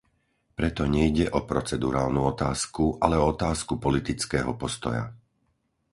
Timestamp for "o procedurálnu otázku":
1.29-2.85